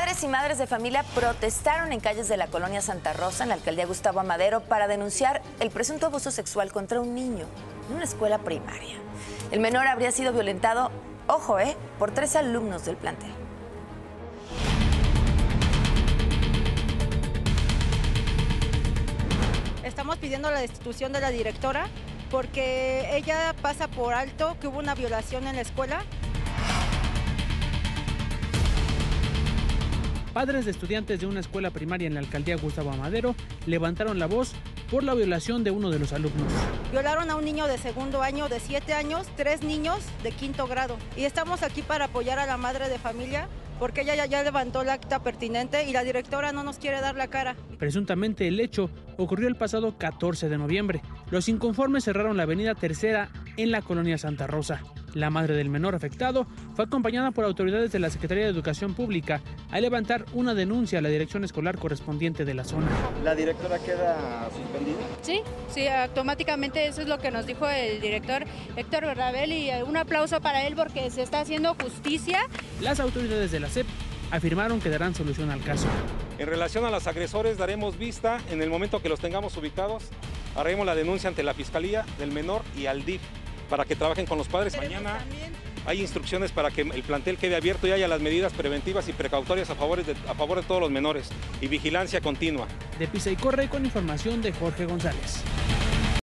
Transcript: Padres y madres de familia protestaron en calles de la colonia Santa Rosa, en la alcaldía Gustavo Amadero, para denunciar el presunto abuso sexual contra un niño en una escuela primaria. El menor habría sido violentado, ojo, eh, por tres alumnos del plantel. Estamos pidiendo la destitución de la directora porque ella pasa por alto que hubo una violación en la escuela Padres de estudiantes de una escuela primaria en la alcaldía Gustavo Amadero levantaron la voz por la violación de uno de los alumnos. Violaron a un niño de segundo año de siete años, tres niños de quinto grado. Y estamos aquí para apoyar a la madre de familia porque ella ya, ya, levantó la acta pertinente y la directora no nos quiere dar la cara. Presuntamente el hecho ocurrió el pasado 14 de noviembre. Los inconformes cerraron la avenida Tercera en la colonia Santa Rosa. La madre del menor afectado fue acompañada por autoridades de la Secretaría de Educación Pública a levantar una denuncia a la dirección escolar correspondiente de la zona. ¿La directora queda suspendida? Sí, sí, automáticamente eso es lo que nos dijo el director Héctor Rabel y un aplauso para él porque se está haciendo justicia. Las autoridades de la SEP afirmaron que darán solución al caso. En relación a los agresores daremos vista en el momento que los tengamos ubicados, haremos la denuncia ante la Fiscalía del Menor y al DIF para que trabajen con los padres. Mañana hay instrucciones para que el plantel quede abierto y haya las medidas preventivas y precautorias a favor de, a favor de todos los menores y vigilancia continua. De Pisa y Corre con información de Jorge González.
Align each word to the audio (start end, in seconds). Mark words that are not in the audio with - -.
Padres 0.00 0.24
y 0.24 0.28
madres 0.28 0.56
de 0.56 0.66
familia 0.66 1.02
protestaron 1.14 1.92
en 1.92 2.00
calles 2.00 2.26
de 2.26 2.38
la 2.38 2.46
colonia 2.46 2.80
Santa 2.80 3.12
Rosa, 3.12 3.42
en 3.42 3.50
la 3.50 3.56
alcaldía 3.56 3.84
Gustavo 3.84 4.18
Amadero, 4.18 4.62
para 4.62 4.88
denunciar 4.88 5.42
el 5.60 5.70
presunto 5.70 6.06
abuso 6.06 6.30
sexual 6.30 6.72
contra 6.72 7.02
un 7.02 7.14
niño 7.14 7.44
en 7.86 7.96
una 7.96 8.04
escuela 8.04 8.38
primaria. 8.38 8.96
El 9.50 9.60
menor 9.60 9.86
habría 9.86 10.10
sido 10.10 10.32
violentado, 10.32 10.90
ojo, 11.26 11.60
eh, 11.60 11.76
por 11.98 12.12
tres 12.12 12.34
alumnos 12.34 12.86
del 12.86 12.96
plantel. 12.96 13.30
Estamos 19.84 20.16
pidiendo 20.16 20.50
la 20.50 20.60
destitución 20.60 21.12
de 21.12 21.20
la 21.20 21.28
directora 21.28 21.88
porque 22.30 23.14
ella 23.18 23.54
pasa 23.60 23.86
por 23.88 24.14
alto 24.14 24.56
que 24.60 24.68
hubo 24.68 24.78
una 24.78 24.94
violación 24.94 25.46
en 25.46 25.56
la 25.56 25.62
escuela 25.62 26.04
Padres 30.32 30.64
de 30.64 30.70
estudiantes 30.70 31.18
de 31.18 31.26
una 31.26 31.40
escuela 31.40 31.70
primaria 31.70 32.06
en 32.06 32.14
la 32.14 32.20
alcaldía 32.20 32.56
Gustavo 32.56 32.92
Amadero 32.92 33.34
levantaron 33.66 34.20
la 34.20 34.26
voz 34.26 34.52
por 34.88 35.02
la 35.02 35.14
violación 35.14 35.64
de 35.64 35.72
uno 35.72 35.90
de 35.90 35.98
los 35.98 36.12
alumnos. 36.12 36.52
Violaron 36.92 37.30
a 37.30 37.36
un 37.36 37.44
niño 37.44 37.66
de 37.66 37.78
segundo 37.78 38.22
año 38.22 38.48
de 38.48 38.60
siete 38.60 38.92
años, 38.92 39.26
tres 39.36 39.64
niños 39.64 39.98
de 40.22 40.30
quinto 40.30 40.68
grado. 40.68 40.96
Y 41.16 41.24
estamos 41.24 41.64
aquí 41.64 41.82
para 41.82 42.06
apoyar 42.06 42.38
a 42.38 42.46
la 42.46 42.56
madre 42.56 42.88
de 42.88 42.98
familia 42.98 43.48
porque 43.80 44.02
ella 44.02 44.14
ya, 44.14 44.26
ya, 44.26 44.42
levantó 44.42 44.84
la 44.84 44.92
acta 44.92 45.22
pertinente 45.22 45.84
y 45.88 45.92
la 45.92 46.04
directora 46.04 46.52
no 46.52 46.62
nos 46.62 46.78
quiere 46.78 47.00
dar 47.00 47.16
la 47.16 47.28
cara. 47.28 47.56
Presuntamente 47.78 48.46
el 48.46 48.60
hecho 48.60 48.90
ocurrió 49.16 49.48
el 49.48 49.56
pasado 49.56 49.96
14 49.96 50.48
de 50.48 50.58
noviembre. 50.58 51.00
Los 51.30 51.48
inconformes 51.48 52.04
cerraron 52.04 52.36
la 52.36 52.42
avenida 52.42 52.74
Tercera 52.74 53.30
en 53.56 53.70
la 53.70 53.80
colonia 53.80 54.18
Santa 54.18 54.46
Rosa. 54.46 54.82
La 55.14 55.30
madre 55.30 55.54
del 55.54 55.68
menor 55.68 55.94
afectado 55.94 56.46
fue 56.74 56.84
acompañada 56.84 57.30
por 57.32 57.44
autoridades 57.44 57.92
de 57.92 57.98
la 57.98 58.10
Secretaría 58.10 58.44
de 58.44 58.50
Educación 58.50 58.94
Pública 58.94 59.40
a 59.70 59.80
levantar 59.80 60.24
una 60.34 60.54
denuncia 60.54 60.98
a 60.98 61.02
la 61.02 61.08
dirección 61.08 61.44
escolar 61.44 61.78
correspondiente 61.78 62.44
de 62.44 62.54
la 62.54 62.64
zona. 62.64 62.86
¿La 63.24 63.34
directora 63.34 63.78
queda 63.78 64.48
suspendida? 64.50 64.98
Sí, 65.22 65.42
sí, 65.70 65.88
automáticamente 65.88 66.86
eso 66.86 67.02
es 67.02 67.08
lo 67.08 67.18
que 67.18 67.30
nos 67.30 67.46
dijo 67.46 67.68
el 67.68 68.00
director 68.00 68.44
Héctor 68.76 69.04
Rabel 69.16 69.52
y 69.52 69.70
un 69.86 69.96
aplauso 69.96 70.40
para 70.40 70.66
él 70.66 70.74
porque 70.76 71.10
se 71.10 71.22
está 71.22 71.40
haciendo 71.40 71.74
justicia. 71.74 72.40
Las 72.80 73.00
autoridades 73.00 73.50
de 73.50 73.60
la 73.60 73.68
SEP 73.68 73.86
afirmaron 74.30 74.80
que 74.80 74.90
darán 74.90 75.14
solución 75.14 75.50
al 75.50 75.60
caso. 75.62 75.86
En 76.38 76.46
relación 76.46 76.84
a 76.84 76.90
los 76.90 77.06
agresores 77.06 77.58
daremos 77.58 77.98
vista 77.98 78.38
en 78.50 78.62
el 78.62 78.70
momento 78.70 79.02
que 79.02 79.08
los 79.08 79.20
tengamos 79.20 79.56
ubicados, 79.56 80.04
haremos 80.56 80.86
la 80.86 80.94
denuncia 80.94 81.28
ante 81.28 81.42
la 81.42 81.54
Fiscalía 81.54 82.04
del 82.18 82.32
Menor 82.32 82.62
y 82.76 82.86
al 82.86 83.04
DIF 83.04 83.20
para 83.70 83.84
que 83.86 83.96
trabajen 83.96 84.26
con 84.26 84.36
los 84.36 84.48
padres. 84.48 84.76
Mañana 84.76 85.24
hay 85.86 86.00
instrucciones 86.00 86.52
para 86.52 86.70
que 86.70 86.82
el 86.82 87.02
plantel 87.02 87.38
quede 87.38 87.56
abierto 87.56 87.86
y 87.86 87.92
haya 87.92 88.08
las 88.08 88.20
medidas 88.20 88.52
preventivas 88.52 89.08
y 89.08 89.12
precautorias 89.12 89.70
a 89.70 89.74
favor 89.74 90.04
de, 90.04 90.12
a 90.28 90.34
favor 90.34 90.58
de 90.60 90.64
todos 90.64 90.80
los 90.80 90.90
menores 90.90 91.30
y 91.60 91.68
vigilancia 91.68 92.20
continua. 92.20 92.66
De 92.98 93.08
Pisa 93.08 93.30
y 93.30 93.36
Corre 93.36 93.68
con 93.68 93.86
información 93.86 94.42
de 94.42 94.52
Jorge 94.52 94.84
González. 94.84 95.42